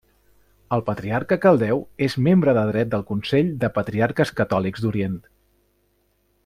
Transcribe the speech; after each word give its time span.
El 0.77 0.81
patriarca 0.85 1.37
caldeu 1.43 1.83
és 2.07 2.15
membre 2.29 2.55
de 2.59 2.63
dret 2.71 2.91
del 2.95 3.05
Consell 3.13 3.53
de 3.65 3.73
patriarques 3.77 4.35
catòlics 4.41 4.87
d'orient. 4.87 5.21